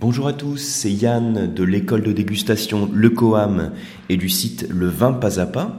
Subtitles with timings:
[0.00, 3.72] Bonjour à tous, c'est Yann de l'école de dégustation Le Coam
[4.08, 5.76] et du site Le Vin Pas à Pas.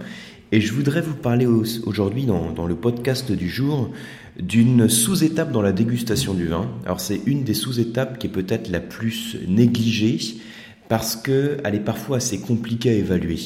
[0.51, 3.91] Et je voudrais vous parler aujourd'hui dans, le podcast du jour
[4.37, 6.69] d'une sous-étape dans la dégustation du vin.
[6.85, 10.19] Alors c'est une des sous-étapes qui est peut-être la plus négligée
[10.89, 13.39] parce qu'elle est parfois assez compliquée à évaluer.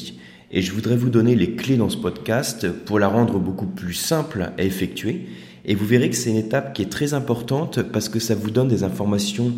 [0.50, 3.94] Et je voudrais vous donner les clés dans ce podcast pour la rendre beaucoup plus
[3.94, 5.28] simple à effectuer.
[5.66, 8.50] Et vous verrez que c'est une étape qui est très importante parce que ça vous
[8.50, 9.52] donne des informations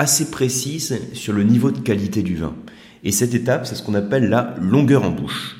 [0.00, 2.54] assez précises sur le niveau de qualité du vin.
[3.04, 5.56] Et cette étape, c'est ce qu'on appelle la longueur en bouche.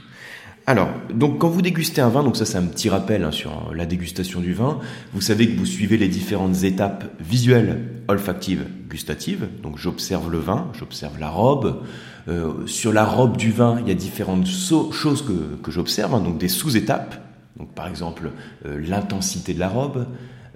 [0.66, 3.74] Alors, donc quand vous dégustez un vin, donc ça c'est un petit rappel hein, sur
[3.74, 4.78] la dégustation du vin,
[5.12, 9.46] vous savez que vous suivez les différentes étapes visuelles, olfactives, gustatives.
[9.62, 11.82] Donc j'observe le vin, j'observe la robe.
[12.28, 16.38] Euh, sur la robe du vin, il y a différentes choses que, j'observe, hein, donc
[16.38, 17.14] des sous-étapes.
[17.58, 18.30] Donc par exemple
[18.64, 20.06] euh, l'intensité de la robe,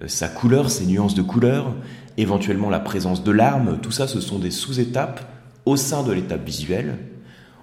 [0.03, 1.75] euh, sa couleur, ses nuances de couleur,
[2.17, 5.21] éventuellement la présence de larmes, tout ça ce sont des sous-étapes
[5.65, 6.99] au sein de l'étape visuelle.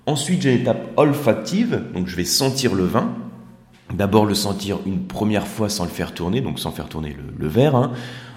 [0.06, 3.14] Ensuite j'ai l'étape olfactive, donc je vais sentir le vin.
[3.94, 7.48] D'abord le sentir une première fois sans le faire tourner, donc sans faire tourner le,
[7.48, 7.76] verre.
[7.76, 7.92] Hein.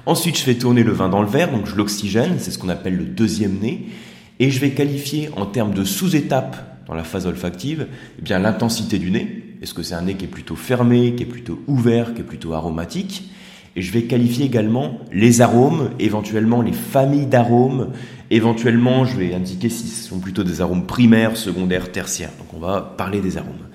[0.05, 2.69] Ensuite je fais tourner le vin dans le verre, donc je l'oxygène, c'est ce qu'on
[2.69, 3.89] appelle le deuxième nez.
[4.41, 6.57] Et je vais qualifier en termes de sous-étapes
[6.87, 7.87] dans la phase olfactive,
[8.19, 9.57] eh bien l'intensité du nez.
[9.63, 12.25] Est-ce que c'est un nez qui est plutôt fermé, qui est plutôt ouvert, qui est
[12.25, 13.31] plutôt aromatique?
[13.77, 17.91] Et je vais qualifier également les arômes, éventuellement les familles d'arômes.
[18.31, 22.31] Éventuellement, je vais indiquer si ce sont plutôt des arômes primaires, secondaires, tertiaires.
[22.39, 23.67] Donc on va parler des arômes.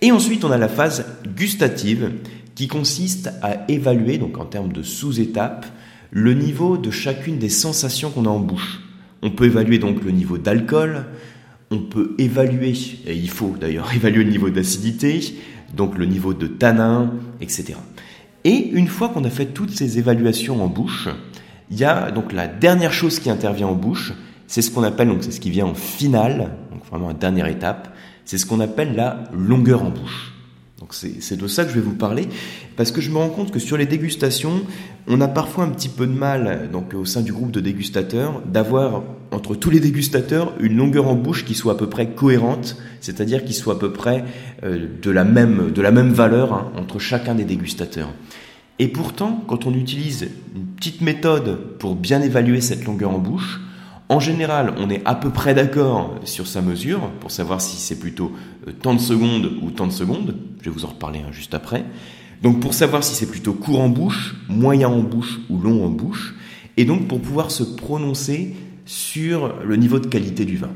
[0.00, 1.04] Et ensuite, on a la phase
[1.36, 2.12] gustative
[2.54, 5.66] qui consiste à évaluer, donc en termes de sous-étapes,
[6.10, 8.80] le niveau de chacune des sensations qu'on a en bouche.
[9.22, 11.06] On peut évaluer donc le niveau d'alcool,
[11.70, 12.74] on peut évaluer,
[13.06, 15.20] et il faut d'ailleurs évaluer le niveau d'acidité,
[15.74, 17.74] donc le niveau de tanin, etc.
[18.44, 21.08] Et une fois qu'on a fait toutes ces évaluations en bouche,
[21.70, 24.12] il y a donc la dernière chose qui intervient en bouche,
[24.46, 27.46] c'est ce qu'on appelle, donc c'est ce qui vient en finale, donc vraiment la dernière
[27.46, 30.33] étape, c'est ce qu'on appelle la longueur en bouche.
[30.80, 32.26] Donc c'est de ça que je vais vous parler,
[32.76, 34.62] parce que je me rends compte que sur les dégustations,
[35.06, 38.42] on a parfois un petit peu de mal, donc au sein du groupe de dégustateurs,
[38.44, 42.76] d'avoir entre tous les dégustateurs une longueur en bouche qui soit à peu près cohérente,
[43.00, 44.24] c'est-à-dire qui soit à peu près
[44.64, 48.12] euh, de, la même, de la même valeur hein, entre chacun des dégustateurs.
[48.80, 53.60] Et pourtant, quand on utilise une petite méthode pour bien évaluer cette longueur en bouche,
[54.08, 57.98] en général, on est à peu près d'accord sur sa mesure pour savoir si c'est
[57.98, 58.32] plutôt
[58.68, 60.36] euh, tant de secondes ou tant de secondes.
[60.60, 61.84] Je vais vous en reparler hein, juste après.
[62.42, 65.88] Donc pour savoir si c'est plutôt court en bouche, moyen en bouche ou long en
[65.88, 66.34] bouche,
[66.76, 68.54] et donc pour pouvoir se prononcer
[68.84, 70.72] sur le niveau de qualité du vin.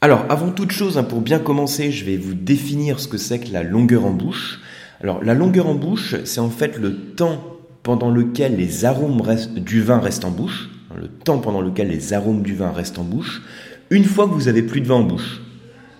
[0.00, 3.40] Alors avant toute chose, hein, pour bien commencer, je vais vous définir ce que c'est
[3.40, 4.60] que la longueur en bouche.
[5.02, 7.42] Alors la longueur en bouche, c'est en fait le temps
[7.82, 9.20] pendant lequel les arômes
[9.56, 13.04] du vin restent en bouche le temps pendant lequel les arômes du vin restent en
[13.04, 13.42] bouche,
[13.90, 15.40] une fois que vous avez plus de vin en bouche.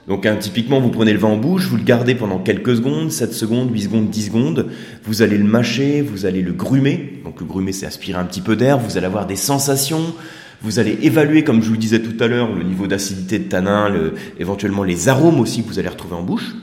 [0.08, 3.10] Donc hein, typiquement, vous prenez le vin en bouche, vous le gardez pendant quelques secondes,
[3.10, 4.66] 7 secondes, 8 secondes, 10 secondes,
[5.04, 8.40] vous allez le mâcher, vous allez le grumer, donc le grumer c'est aspirer un petit
[8.40, 10.14] peu d'air, vous allez avoir des sensations,
[10.62, 13.92] vous allez évaluer, comme je vous disais tout à l'heure, le niveau d'acidité de tanin,
[14.38, 16.54] éventuellement les arômes aussi que vous allez retrouver en bouche.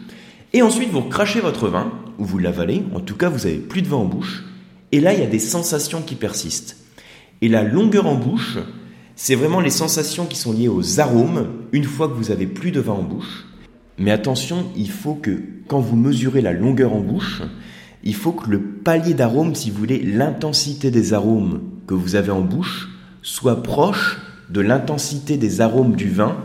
[0.54, 3.82] Et ensuite, vous crachez votre vin, ou vous l'avalez, en tout cas vous avez plus
[3.82, 4.46] de vin en bouche,
[4.94, 6.78] et là il y a des sensations qui persistent.
[7.42, 8.58] Et la longueur en bouche,
[9.16, 12.72] c'est vraiment les sensations qui sont liées aux arômes une fois que vous avez plus
[12.72, 13.46] de vin en bouche.
[13.98, 17.42] Mais attention, il faut que quand vous mesurez la longueur en bouche,
[18.04, 22.32] il faut que le palier d'arômes, si vous voulez, l'intensité des arômes que vous avez
[22.32, 22.90] en bouche,
[23.22, 26.36] soit proche de l'intensité des arômes du vin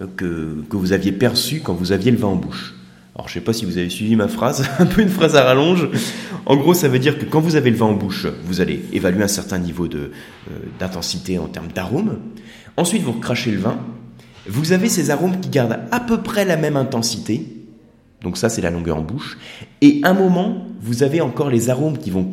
[0.00, 2.75] euh, que, que vous aviez perçu quand vous aviez le vin en bouche.
[3.16, 5.44] Alors je sais pas si vous avez suivi ma phrase, un peu une phrase à
[5.44, 5.88] rallonge.
[6.44, 8.84] En gros, ça veut dire que quand vous avez le vin en bouche, vous allez
[8.92, 9.98] évaluer un certain niveau de,
[10.50, 12.18] euh, d'intensité en termes d'arôme.
[12.76, 13.78] Ensuite, vous recrachez le vin.
[14.46, 17.46] Vous avez ces arômes qui gardent à peu près la même intensité.
[18.20, 19.38] Donc ça, c'est la longueur en bouche.
[19.80, 22.30] Et un moment, vous avez encore les arômes qui vont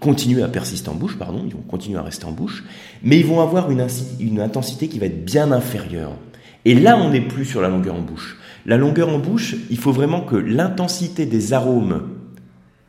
[0.00, 2.64] continuer à persister en bouche, pardon, ils vont continuer à rester en bouche,
[3.02, 6.12] mais ils vont avoir une intensité qui va être bien inférieure.
[6.64, 8.39] Et là, on n'est plus sur la longueur en bouche.
[8.70, 12.02] La longueur en bouche, il faut vraiment que l'intensité des arômes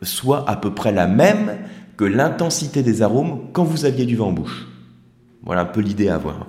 [0.03, 1.57] soit à peu près la même
[1.97, 4.67] que l'intensité des arômes quand vous aviez du vin en bouche.
[5.43, 6.45] Voilà un peu l'idée à avoir.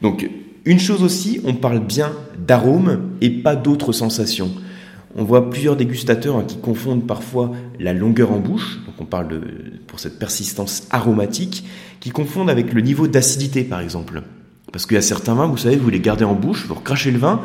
[0.00, 0.26] Donc,
[0.64, 4.50] une chose aussi, on parle bien d'arômes et pas d'autres sensations.
[5.16, 9.38] On voit plusieurs dégustateurs hein, qui confondent parfois la longueur en bouche, donc on parle
[9.86, 11.66] pour cette persistance aromatique,
[12.00, 14.22] qui confondent avec le niveau d'acidité par exemple.
[14.72, 17.10] Parce qu'il y a certains vins, vous savez, vous les gardez en bouche, vous recrachez
[17.10, 17.42] le vin,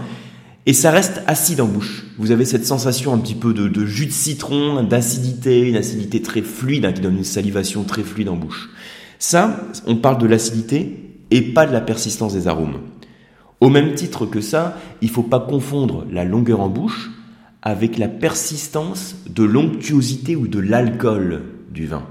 [0.68, 2.04] et ça reste acide en bouche.
[2.18, 6.42] Vous avez cette sensation un petit peu de, jus de citron, d'acidité, une acidité très
[6.42, 8.70] fluide hein, qui donne une salivation très fluide en bouche.
[9.18, 12.82] Ça, on parle de l'acidité et pas de la persistance des arômes.
[13.62, 17.12] Au même titre que ça, il ne faut pas confondre la longueur en bouche
[17.62, 22.06] avec la persistance de l'onctuosité ou de l'alcool du vin.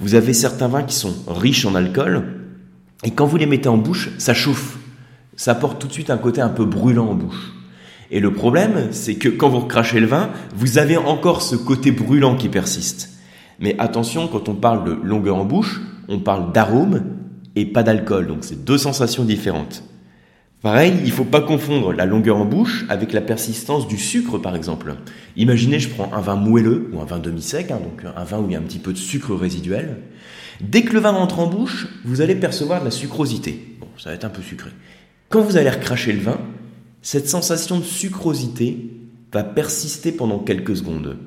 [0.00, 2.24] Vous avez certains vins qui sont riches en alcool,
[3.04, 4.78] et quand vous les mettez en bouche, ça chauffe.
[5.36, 7.52] Ça apporte tout de suite un côté un peu brûlant en bouche.
[8.12, 11.92] Et le problème, c'est que quand vous recrachez le vin, vous avez encore ce côté
[11.92, 13.08] brûlant qui persiste.
[13.58, 17.04] Mais attention, quand on parle de longueur en bouche, on parle d'arôme
[17.56, 19.82] et pas d'alcool, donc c'est deux sensations différentes.
[20.60, 24.36] Pareil, il ne faut pas confondre la longueur en bouche avec la persistance du sucre,
[24.38, 24.94] par exemple.
[25.36, 28.46] Imaginez, je prends un vin moelleux ou un vin demi-sec, hein, donc un vin où
[28.46, 29.96] il y a un petit peu de sucre résiduel.
[30.60, 33.76] Dès que le vin rentre en bouche, vous allez percevoir de la sucrosité.
[33.80, 34.70] Bon, ça va être un peu sucré.
[35.30, 36.38] Quand vous allez recracher le vin,
[37.02, 38.90] cette sensation de sucrosité
[39.32, 41.18] va persister pendant quelques secondes.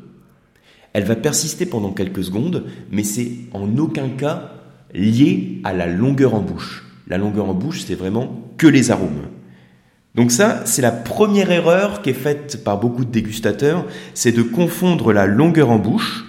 [0.93, 4.53] Elle va persister pendant quelques secondes, mais c'est en aucun cas
[4.93, 6.85] lié à la longueur en bouche.
[7.07, 9.27] La longueur en bouche, c'est vraiment que les arômes.
[10.15, 14.41] Donc ça, c'est la première erreur qui est faite par beaucoup de dégustateurs, c'est de
[14.41, 16.23] confondre la longueur en bouche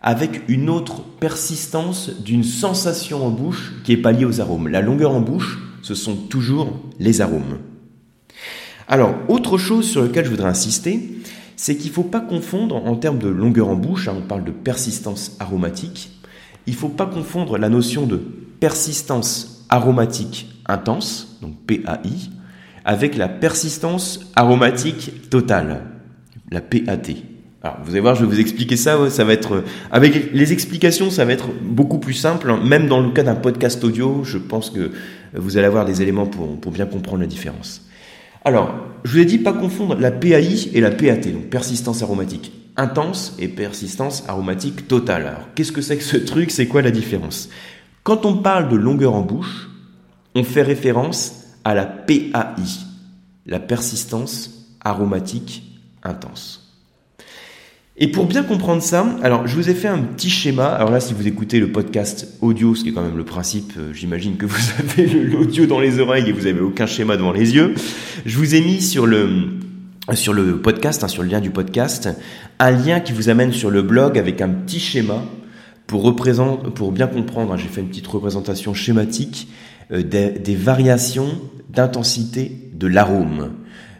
[0.00, 4.68] avec une autre persistance d'une sensation en bouche qui n'est pas liée aux arômes.
[4.68, 7.58] La longueur en bouche, ce sont toujours les arômes.
[8.90, 11.20] Alors, autre chose sur laquelle je voudrais insister,
[11.56, 14.44] c'est qu'il ne faut pas confondre en termes de longueur en bouche, hein, on parle
[14.44, 16.10] de persistance aromatique,
[16.66, 22.30] il ne faut pas confondre la notion de persistance aromatique intense, donc PAI,
[22.86, 25.82] avec la persistance aromatique totale,
[26.50, 27.12] la PAT.
[27.62, 29.10] Alors, vous allez voir, je vais vous expliquer ça.
[29.10, 32.54] Ça va être avec les explications, ça va être beaucoup plus simple.
[32.64, 34.92] Même dans le cas d'un podcast audio, je pense que
[35.34, 37.87] vous allez avoir des éléments pour, pour bien comprendre la différence.
[38.48, 38.74] Alors,
[39.04, 43.34] je vous ai dit pas confondre la PAI et la PAT, donc persistance aromatique intense
[43.38, 45.26] et persistance aromatique totale.
[45.26, 46.50] Alors, qu'est-ce que c'est que ce truc?
[46.50, 47.50] C'est quoi la différence?
[48.04, 49.68] Quand on parle de longueur en bouche,
[50.34, 52.30] on fait référence à la PAI,
[53.44, 56.67] la persistance aromatique intense.
[58.00, 60.66] Et pour bien comprendre ça, alors je vous ai fait un petit schéma.
[60.66, 63.72] Alors là, si vous écoutez le podcast audio, ce qui est quand même le principe,
[63.76, 67.32] euh, j'imagine que vous avez l'audio dans les oreilles et vous avez aucun schéma devant
[67.32, 67.74] les yeux.
[68.24, 69.28] Je vous ai mis sur le
[70.14, 72.08] sur le podcast, hein, sur le lien du podcast,
[72.60, 75.24] un lien qui vous amène sur le blog avec un petit schéma
[75.88, 77.52] pour pour bien comprendre.
[77.52, 79.48] Hein, j'ai fait une petite représentation schématique
[79.90, 81.30] euh, des, variations
[81.70, 83.54] d'intensité de l'arôme.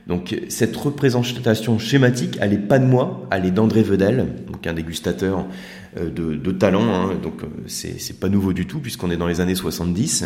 [0.09, 4.73] Donc cette représentation schématique, elle n'est pas de moi, elle est d'André Vedel, donc un
[4.73, 5.47] dégustateur
[5.99, 6.83] euh, de, talent.
[6.83, 10.25] Hein, donc euh, c'est pas nouveau du tout puisqu'on est dans les années 70.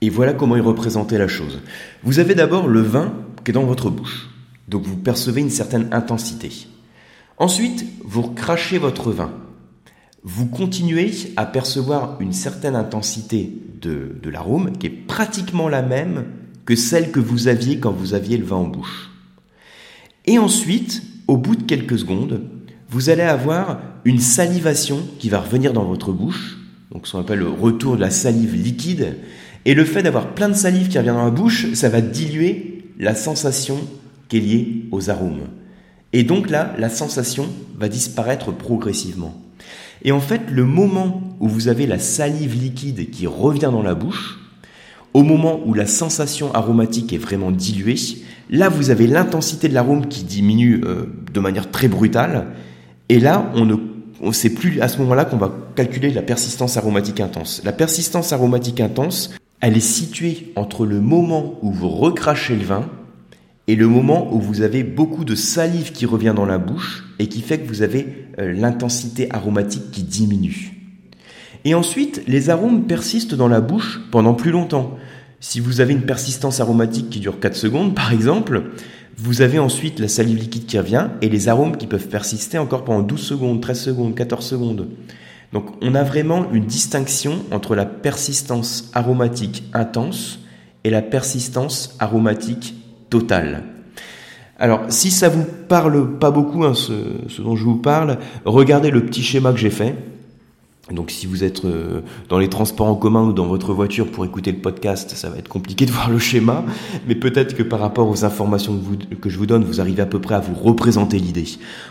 [0.00, 1.60] Et voilà comment il représentait la chose.
[2.02, 3.14] Vous avez d'abord le vin
[3.44, 4.30] qui est dans votre bouche.
[4.68, 6.50] Donc vous percevez une certaine intensité.
[7.38, 9.30] Ensuite, vous crachez votre vin
[10.28, 13.48] vous continuez à percevoir une certaine intensité
[13.80, 16.24] de, l'arôme qui est pratiquement la même
[16.66, 19.10] que celle que vous aviez quand vous aviez le vin en bouche.
[20.26, 22.42] Et ensuite, au bout de quelques secondes,
[22.90, 26.58] vous allez avoir une salivation qui va revenir dans votre bouche,
[26.92, 29.16] donc ce qu'on appelle le retour de la salive liquide.
[29.64, 32.84] Et le fait d'avoir plein de salive qui revient dans la bouche, ça va diluer
[32.98, 33.78] la sensation
[34.28, 35.48] qui est liée aux arômes.
[36.12, 37.46] Et donc là, la sensation
[37.76, 39.40] va disparaître progressivement.
[40.02, 43.94] Et en fait, le moment où vous avez la salive liquide qui revient dans la
[43.94, 44.38] bouche,
[45.16, 47.96] au moment où la sensation aromatique est vraiment diluée,
[48.50, 52.48] là vous avez l'intensité de l'arôme qui diminue euh, de manière très brutale.
[53.08, 53.76] Et là, on ne
[54.32, 57.62] c'est plus à ce moment-là qu'on va calculer la persistance aromatique intense.
[57.64, 62.84] La persistance aromatique intense, elle est située entre le moment où vous recrachez le vin
[63.68, 67.28] et le moment où vous avez beaucoup de salive qui revient dans la bouche et
[67.28, 70.76] qui fait que vous avez euh, l'intensité aromatique qui diminue.
[71.66, 74.98] Et ensuite, les arômes persistent dans la bouche pendant plus longtemps.
[75.48, 78.64] Si vous avez une persistance aromatique qui dure 4 secondes, par exemple,
[79.16, 82.82] vous avez ensuite la salive liquide qui revient et les arômes qui peuvent persister encore
[82.82, 84.88] pendant 12 secondes, 13 secondes, 14 secondes.
[85.52, 90.40] Donc on a vraiment une distinction entre la persistance aromatique intense
[90.82, 92.74] et la persistance aromatique
[93.08, 93.62] totale.
[94.58, 96.92] Alors, si ça vous parle pas beaucoup, hein, ce,
[97.40, 99.94] dont je vous parle, regardez le petit schéma que j'ai fait.
[100.92, 104.24] Donc, si vous êtes euh, dans les transports en commun ou dans votre voiture pour
[104.24, 106.64] écouter le podcast, ça va être compliqué de voir le schéma,
[107.08, 108.80] mais peut-être que par rapport aux informations
[109.20, 111.46] que, je vous donne, vous arrivez à peu près à vous représenter l'idée.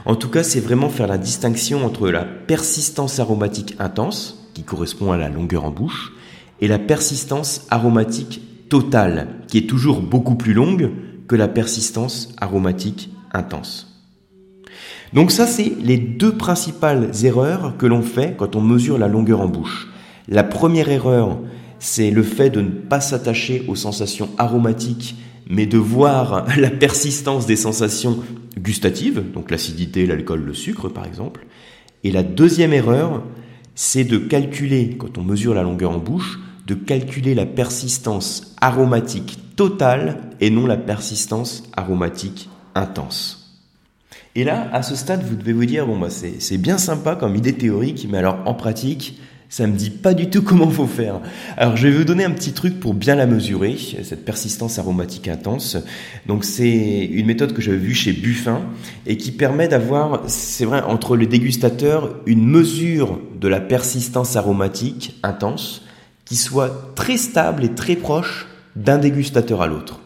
[0.06, 5.12] En tout cas, c'est vraiment faire la distinction entre la persistance aromatique intense, qui correspond
[5.12, 6.14] à la longueur en bouche,
[6.62, 10.92] et la persistance aromatique totale, qui est toujours beaucoup plus longue
[11.28, 13.95] que la persistance aromatique intense.
[15.14, 19.42] Donc ça, c'est les deux principales erreurs que l'on fait quand on mesure la longueur
[19.42, 19.88] en bouche.
[20.28, 21.38] La première erreur,
[21.80, 25.16] c'est le fait de ne pas s'attacher aux sensations aromatiques,
[25.48, 28.20] mais de voir la persistance des sensations
[28.58, 31.46] gustatives, donc l'acidité, l'alcool, le sucre par exemple.
[32.04, 33.24] Et la deuxième erreur,
[33.76, 39.56] c'est de calculer, quand on mesure la longueur en bouche, de calculer la persistance aromatique
[39.56, 43.45] totale et non la persistance aromatique intense.
[44.36, 47.36] Et là, à ce stade, vous devez vous dire, bon, bah, c'est bien sympa comme
[47.36, 51.22] idée théorique, mais alors en pratique, ça me dit pas du tout comment faut faire.
[51.56, 55.30] Alors je vais vous donner un petit truc pour bien la mesurer, cette persistance aromatique
[55.30, 55.78] intense.
[56.28, 58.62] Donc c'est une méthode que j'avais vue chez Buffin
[59.06, 65.18] et qui permet d'avoir, c'est vrai, entre les dégustateurs, une mesure de la persistance aromatique
[65.24, 65.84] intense
[66.26, 70.02] qui soit très stable et très proche d'un dégustateur à l'autre.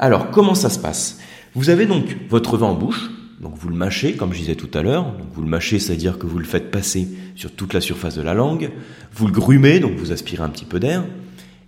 [0.00, 1.20] Alors comment ça se passe?
[1.54, 3.10] Vous avez donc votre vin en bouche,
[3.42, 5.12] donc vous le mâchez, comme je disais tout à l'heure.
[5.34, 8.34] Vous le mâchez, c'est-à-dire que vous le faites passer sur toute la surface de la
[8.34, 8.70] langue.
[9.12, 11.04] Vous le grumez, donc vous aspirez un petit peu d'air.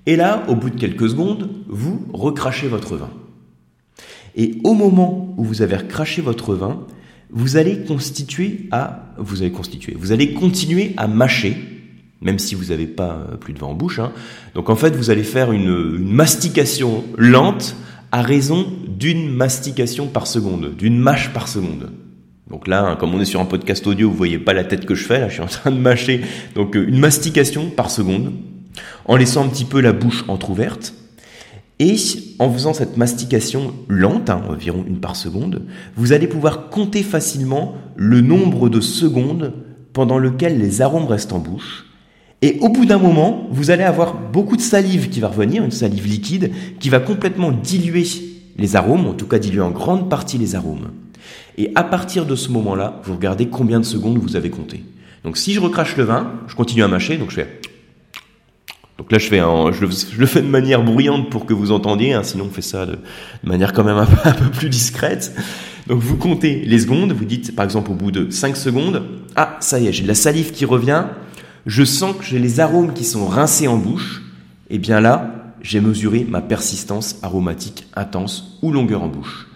[0.07, 3.11] Et là, au bout de quelques secondes, vous recrachez votre vin.
[4.37, 6.87] Et au moment où vous avez recraché votre vin,
[7.31, 11.57] vous allez constituer à, vous allez constituer, vous allez continuer à mâcher,
[12.21, 13.99] même si vous n'avez pas euh, plus de vin en bouche.
[13.99, 14.12] Hein.
[14.54, 17.75] Donc en fait, vous allez faire une mastication lente
[18.12, 21.90] à raison d'une mastication par seconde, d'une mâche par seconde.
[22.50, 24.84] Donc là, hein, comme on est sur un podcast audio, vous voyez pas la tête
[24.84, 26.20] que je fais, là je suis en train de mâcher.
[26.54, 28.32] Donc euh, une mastication par seconde,
[29.06, 30.94] en laissant un petit peu la bouche entr'ouverte.
[31.80, 31.96] Et
[32.38, 35.62] en faisant cette mastication lente, hein, environ une par seconde,
[35.96, 39.52] vous allez pouvoir compter facilement le nombre de secondes
[39.92, 41.86] pendant lequel les arômes restent en bouche
[42.44, 45.70] et au bout d'un moment, vous allez avoir beaucoup de salive qui va revenir, une
[45.70, 48.04] salive liquide, qui va complètement diluer
[48.56, 50.90] les arômes, en tout cas diluer en grande partie les arômes.
[51.56, 54.84] Et à partir de ce moment-là, vous regardez combien de secondes vous avez compté.
[55.25, 57.61] Donc si je recrache le vin, je continue à mâcher, donc je fais...
[58.96, 62.44] Donc là, je, fais le, fais de manière bruyante pour que vous entendiez, hein, sinon
[62.49, 62.99] on fait ça de,
[63.42, 65.34] manière quand même un peu, un peu, plus discrète.
[65.88, 69.02] Donc vous comptez les secondes, vous dites par exemple au bout de 5 secondes,
[69.34, 71.06] ah ça y est, j'ai de la salive qui revient,
[71.66, 74.23] je sens que j'ai les arômes qui sont rincés en bouche,
[74.70, 79.49] et bien là, j'ai mesuré ma persistance aromatique intense ou longueur en bouche.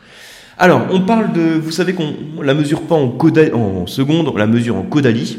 [0.56, 4.74] Alors, on parle de, vous savez qu'on la mesure pas en, secondes, on la mesure
[4.74, 5.38] en caudali,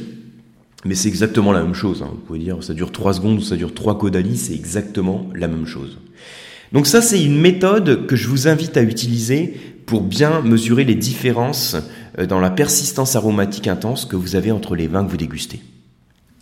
[0.86, 2.04] mais c'est exactement la même chose.
[2.04, 2.12] Hein.
[2.12, 5.50] Vous pouvez dire ça dure 3 secondes ou ça dure 3 caudali, c'est exactement la
[5.50, 5.98] même chose.
[6.72, 10.96] Donc ça, c'est une méthode que je vous invite à utiliser pour bien mesurer les
[10.96, 11.76] différences
[12.20, 15.62] euh, dans la persistance aromatique intense que vous avez entre les vins que vous dégustez.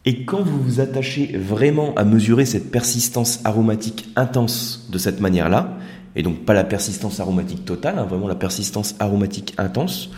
[0.07, 5.77] Et quand vous vous attachez vraiment à mesurer cette persistance aromatique intense de cette manière-là,
[6.15, 10.09] et donc pas la persistance aromatique totale, hein, vraiment la persistance aromatique intense,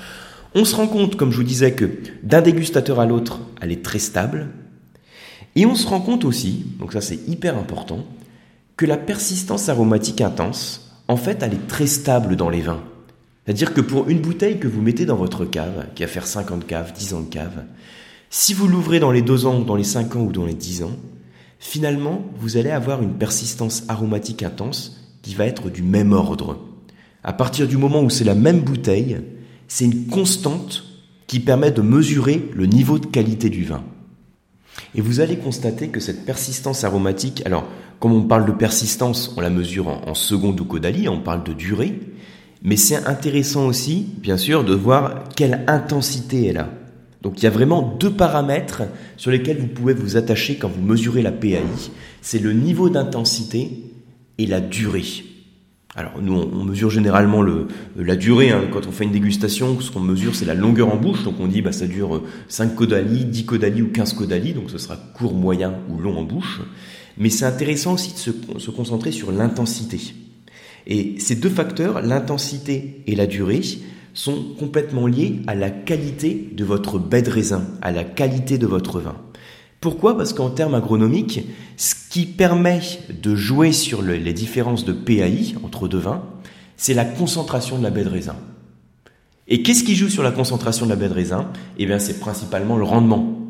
[0.54, 1.90] on se rend compte, comme je vous disais, que
[2.22, 4.50] d'un dégustateur à l'autre, elle est très stable.
[5.56, 8.06] Et on se rend compte aussi, donc ça c'est hyper important,
[8.78, 12.84] que la persistance aromatique intense, en fait, elle est très stable dans les vins.
[13.44, 16.68] C'est-à-dire que pour une bouteille que vous mettez dans votre cave, qui va faire 50
[16.68, 17.64] caves, 10 ans de cave,
[18.30, 20.84] si vous l'ouvrez dans les 2 ans, dans les 5 ans ou dans les 10
[20.84, 20.98] ans,
[21.58, 26.60] finalement, vous allez avoir une persistance aromatique intense qui va être du même ordre.
[27.24, 29.20] À partir du moment où c'est la même bouteille,
[29.68, 30.84] c'est une constante
[31.28, 33.84] qui permet de mesurer le niveau de qualité du vin.
[34.96, 37.66] Et vous allez constater que cette persistance aromatique, alors
[38.00, 41.44] comme on parle de persistance, on la mesure en, en secondes ou caudali, on parle
[41.44, 42.00] de durée,
[42.64, 46.70] mais c'est intéressant aussi, bien sûr, de voir quelle intensité elle a.
[47.22, 48.84] Donc il y a vraiment deux paramètres
[49.18, 51.62] sur lesquels vous pouvez vous attacher quand vous mesurez la PAI.
[52.22, 53.84] C'est le niveau d'intensité
[54.38, 55.04] et la durée.
[55.96, 58.52] Alors nous, on mesure généralement le, la durée.
[58.52, 58.62] Hein.
[58.72, 61.24] Quand on fait une dégustation, ce qu'on mesure, c'est la longueur en bouche.
[61.24, 64.54] Donc on dit, bah, ça dure 5 caudali, 10 caudali ou 15 caudali.
[64.54, 66.62] Donc ce sera court, moyen ou long en bouche.
[67.18, 70.00] Mais c'est intéressant aussi de se concentrer sur l'intensité.
[70.88, 73.62] Et ces deux facteurs, l'intensité et la durée,
[74.20, 78.68] sont complètement liés à la qualité de votre baie de raisin, à la qualité de
[78.68, 79.16] votre vin.
[79.80, 80.18] Pourquoi?
[80.18, 81.48] Parce qu'en termes agronomiques,
[81.78, 86.22] ce qui permet de jouer sur les différences de PAI entre deux vins,
[86.76, 88.36] c'est la concentration de la baie de raisin.
[89.48, 91.50] Et qu'est-ce qui joue sur la concentration de la baie de raisin?
[91.78, 93.50] Eh bien, c'est principalement le rendement.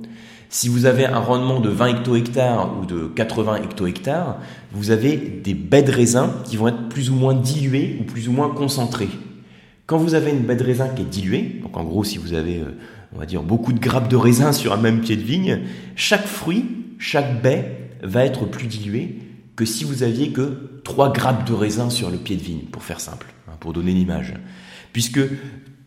[0.50, 4.38] Si vous avez un rendement de 20 hecto-hectares ou de 80 hecto-hectares,
[4.72, 8.30] vous avez des baies de raisin qui vont être plus ou moins diluées ou plus
[8.30, 9.10] ou moins concentrées.
[9.90, 12.34] Quand vous avez une baie de raisin qui est diluée, donc en gros si vous
[12.34, 12.78] avez, euh,
[13.16, 15.62] on va dire, beaucoup de grappes de raisin sur un même pied de vigne,
[15.96, 16.64] chaque fruit,
[17.00, 19.18] chaque baie va être plus diluée
[19.56, 22.84] que si vous aviez que trois grappes de raisin sur le pied de vigne, pour
[22.84, 24.36] faire simple, hein, pour donner l'image.
[24.94, 25.22] Puisque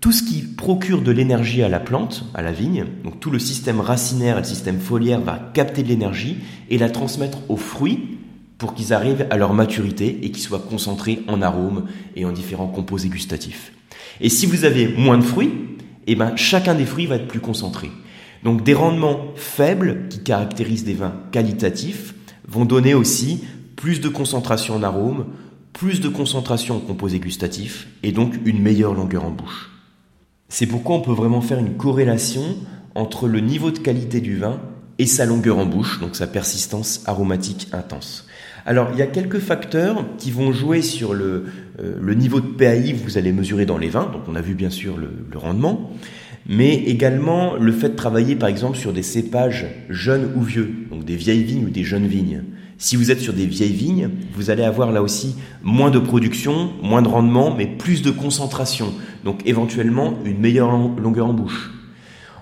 [0.01, 3.39] tout ce qui procure de l'énergie à la plante, à la vigne, donc tout le
[3.39, 6.39] système racinaire et le système foliaire va capter de l'énergie
[6.71, 8.19] et la transmettre aux fruits
[8.63, 12.69] pour qu'ils arrivent à leur maturité et qu'ils soient concentrés en arômes et en différents
[12.69, 13.73] composés gustatifs.
[14.21, 15.51] Et si vous avez moins de fruits,
[16.07, 17.91] eh ben, chacun des fruits va être plus concentré.
[18.45, 22.15] Donc des rendements faibles qui caractérisent des vins qualitatifs
[22.47, 23.43] vont donner aussi
[23.75, 25.27] plus de concentration en arômes,
[25.73, 29.73] plus de concentration en composés gustatifs et donc une meilleure longueur en bouche.
[30.49, 32.45] C'est pourquoi on peut vraiment faire une corrélation
[32.95, 34.61] entre le niveau de qualité du vin
[35.01, 38.29] et sa longueur en bouche, donc sa persistance aromatique intense.
[38.65, 41.47] Alors, il y a quelques facteurs qui vont jouer sur le,
[41.81, 44.09] euh, niveau de PAI que vous allez mesurer dans les vins.
[44.13, 45.91] Donc, on a vu bien sûr le, le, rendement,
[46.47, 51.05] mais également le fait de travailler par exemple sur des cépages jeunes ou vieux, donc
[51.05, 52.45] des vieilles vignes ou des jeunes vignes.
[52.79, 56.73] Si vous êtes sur des vieilles vignes, vous allez avoir là aussi moins de production,
[56.83, 58.93] moins de rendement, mais plus de concentration.
[59.25, 61.71] Donc éventuellement une meilleure longueur en bouche.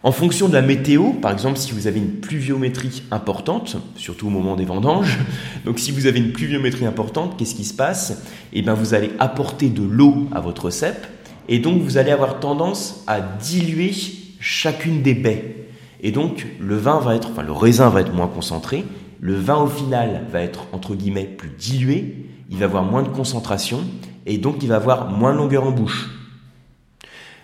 [0.02, 4.30] En fonction de la météo, par exemple si vous avez une pluviométrie importante, surtout au
[4.30, 5.18] moment des vendanges,
[5.64, 8.22] donc si vous avez une pluviométrie importante, qu'est-ce qui se passe?
[8.52, 11.06] Eh bien vous allez apporter de l'eau à votre cep
[11.48, 13.92] et donc vous allez avoir tendance à diluer
[14.40, 15.66] chacune des baies.
[16.02, 18.84] Et donc le vin va être, enfin le raisin va être moins concentré
[19.20, 23.08] le vin au final va être entre guillemets plus dilué, il va avoir moins de
[23.08, 23.80] concentration
[24.26, 26.08] et donc il va avoir moins de longueur en bouche.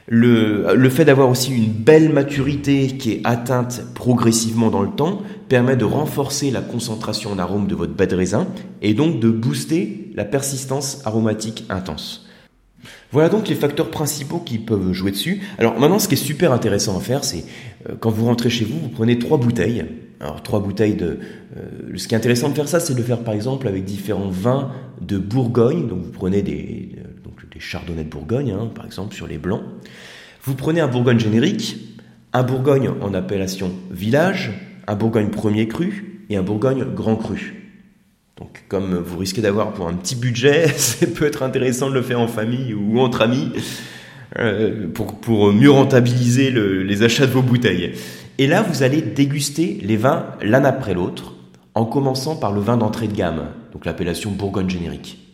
[0.09, 5.77] Le, fait d'avoir aussi une belle maturité qui est atteinte progressivement dans le temps permet
[5.77, 8.47] de renforcer la concentration en arôme de votre baie de raisin
[8.83, 12.27] et donc de booster la persistance aromatique intense.
[13.11, 15.41] Voilà donc les facteurs principaux qui peuvent jouer dessus.
[15.59, 17.45] Alors maintenant, ce qui est super intéressant à faire, c'est
[17.89, 19.87] euh, quand vous rentrez chez vous, vous prenez trois bouteilles.
[20.21, 21.19] Alors trois bouteilles de...
[21.57, 23.85] Euh, ce qui est intéressant de faire ça, c'est de le faire par exemple avec
[23.85, 24.71] différents vins
[25.01, 25.89] de Bourgogne.
[25.89, 26.91] Donc vous prenez des,
[27.57, 29.63] des chardonnays de Bourgogne, hein, par exemple, sur les blancs.
[30.43, 31.79] Vous prenez un Bourgogne générique,
[32.33, 34.53] un Bourgogne en appellation village,
[34.87, 37.73] un Bourgogne premier cru et un Bourgogne grand cru.
[38.37, 42.03] Donc, comme vous risquez d'avoir pour un petit budget, ça peut être intéressant de le
[42.03, 43.51] faire en famille ou entre amis
[44.38, 47.92] euh, pour, mieux rentabiliser les achats de vos bouteilles.
[48.37, 51.33] Et là, vous allez déguster les vins l'un après l'autre,
[51.75, 55.26] en commençant par le vin d'entrée de gamme, donc l'appellation Bourgogne générique.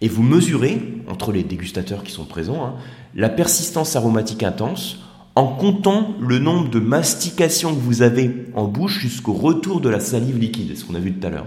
[0.00, 2.74] Et vous mesurez, entre les dégustateurs qui sont présents, hein,
[3.14, 4.98] la persistance aromatique intense
[5.34, 10.00] en comptant le nombre de mastications que vous avez en bouche jusqu'au retour de la
[10.00, 11.46] salive liquide, ce qu'on a vu tout à l'heure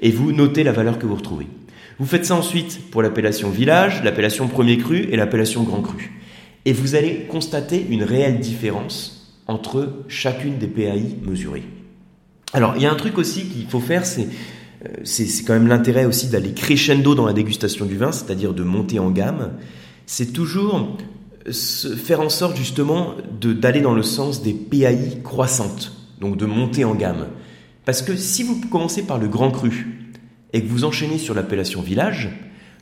[0.00, 1.46] et vous notez la valeur que vous retrouvez.
[1.98, 6.12] Vous faites ça ensuite pour l'appellation village, l'appellation premier cru et l'appellation grand cru.
[6.64, 11.64] Et vous allez constater une réelle différence entre chacune des PAI mesurées.
[12.52, 14.28] Alors, il y a un truc aussi qu'il faut faire, c'est
[15.04, 18.98] c'est quand même l'intérêt aussi d'aller crescendo dans la dégustation du vin, c'est-à-dire de monter
[18.98, 19.52] en gamme.
[20.06, 20.96] C'est toujours
[21.52, 26.94] faire en sorte justement d'aller dans le sens des PAI croissantes, donc de monter en
[26.94, 27.26] gamme.
[27.84, 30.10] Parce que si vous commencez par le grand cru
[30.52, 32.30] et que vous enchaînez sur l'appellation village,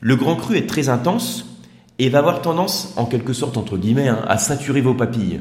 [0.01, 1.59] le grand cru est très intense
[1.99, 5.41] et va avoir tendance, en quelque sorte, entre guillemets, hein, à saturer vos papilles.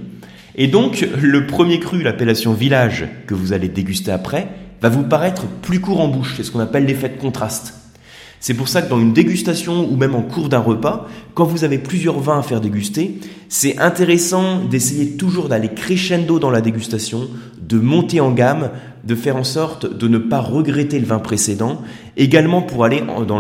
[0.56, 4.48] Et donc, le premier cru, l'appellation village, que vous allez déguster après,
[4.82, 6.34] va vous paraître plus court en bouche.
[6.38, 7.74] C'est ce qu'on appelle l'effet de contraste.
[8.40, 11.64] C'est pour ça que dans une dégustation ou même en cours d'un repas, quand vous
[11.64, 17.28] avez plusieurs vins à faire déguster, c'est intéressant d'essayer toujours d'aller crescendo dans la dégustation,
[17.60, 18.70] de monter en gamme,
[19.04, 21.82] de faire en sorte de ne pas regretter le vin précédent,
[22.18, 23.40] également pour aller dans le, dans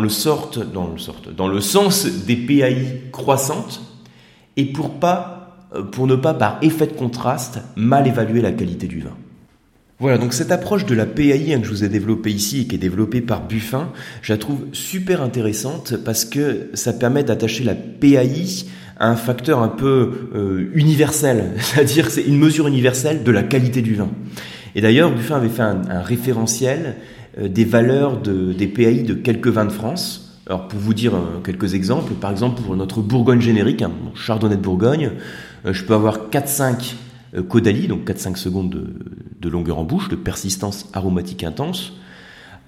[0.87, 3.81] le, dans le sens des PAI croissantes
[4.57, 8.87] et pour, pas, euh, pour ne pas par effet de contraste mal évaluer la qualité
[8.87, 9.15] du vin.
[9.99, 12.75] Voilà, donc cette approche de la PAI que je vous ai développée ici et qui
[12.75, 17.75] est développée par Buffin, je la trouve super intéressante parce que ça permet d'attacher la
[17.75, 18.65] PAI
[18.99, 23.81] à un facteur un peu euh, universel, c'est-à-dire c'est une mesure universelle de la qualité
[23.81, 24.09] du vin.
[24.75, 26.95] Et d'ailleurs, Buffin avait fait un, référentiel
[27.39, 30.41] euh, des valeurs de, des PAI de quelques vins de France.
[30.45, 34.57] Alors pour vous dire euh, quelques exemples, par exemple pour notre Bourgogne générique, hein, Chardonnay
[34.57, 35.11] de Bourgogne,
[35.63, 36.95] je peux avoir 4-5
[37.41, 38.93] Caudalie, donc 4-5 secondes de,
[39.39, 41.93] de longueur en bouche, de persistance aromatique intense.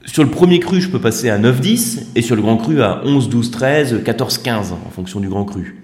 [0.06, 3.02] Sur le premier cru, je peux passer à 9-10, et sur le grand cru à
[3.04, 5.84] 11, 12, 13, 14, 15, en fonction du grand cru.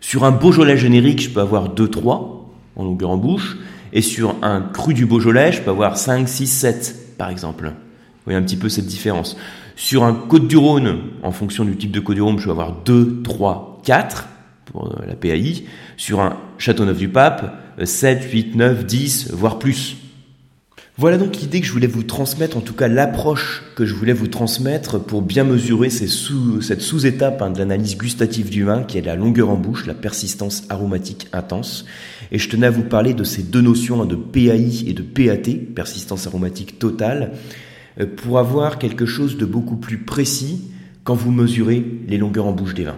[0.00, 2.44] Sur un Beaujolais générique, je peux avoir 2-3
[2.76, 3.56] en longueur en bouche,
[3.92, 7.66] et sur un cru du Beaujolais, je peux avoir 5, 6, 7, par exemple.
[7.66, 9.36] Vous voyez un petit peu cette différence.
[9.74, 12.50] Sur un Côte du Rhône, en fonction du type de Côte du Rhône, je peux
[12.50, 14.28] avoir 2, 3, 4
[14.66, 15.64] pour la PAI.
[15.96, 19.96] Sur un Châteauneuf du Pape, 7, 8, 9, 10, voire plus.
[20.98, 24.14] Voilà donc l'idée que je voulais vous transmettre, en tout cas l'approche que je voulais
[24.14, 26.08] vous transmettre pour bien mesurer cette
[26.80, 30.62] sous-étape hein, de l'analyse gustative du vin qui est la longueur en bouche, la persistance
[30.70, 31.84] aromatique intense.
[32.32, 35.02] Et je tenais à vous parler de ces deux notions hein, de PAI et de
[35.02, 37.32] PAT, persistance aromatique totale,
[38.00, 40.70] euh, pour avoir quelque chose de beaucoup plus précis
[41.04, 42.96] quand vous mesurez les longueurs en bouche des vins.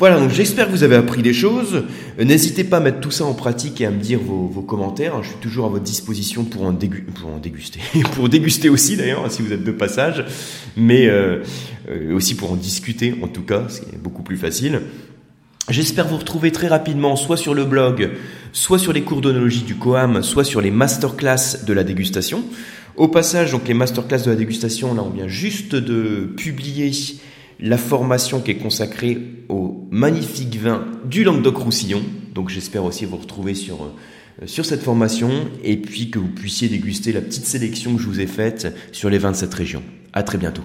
[0.00, 1.84] Voilà, donc j'espère que vous avez appris des choses.
[2.18, 5.22] Euh, n'hésitez pas à mettre tout ça en pratique et à me dire vos, commentaires.
[5.22, 7.80] Je suis toujours à votre disposition pour en, déguster.
[8.14, 10.24] pour déguster aussi d'ailleurs, si vous êtes de passage.
[10.74, 11.42] Mais euh,
[11.90, 14.80] euh, aussi pour en discuter en tout cas, c'est beaucoup plus facile.
[15.68, 18.12] J'espère vous retrouver très rapidement, soit sur le blog,
[18.54, 22.42] soit sur les cours d'onologie du COAM, soit sur les masterclass de la dégustation.
[22.96, 26.90] Au passage, donc les masterclass de la dégustation, là on vient juste de publier
[27.60, 29.18] la formation qui est consacrée
[29.48, 32.02] au magnifique vin du Languedoc-Roussillon.
[32.34, 35.30] Donc j'espère aussi vous retrouver sur, euh, sur cette formation
[35.62, 39.10] et puis que vous puissiez déguster la petite sélection que je vous ai faite sur
[39.10, 39.82] les 27 régions.
[40.12, 40.62] À très bientôt.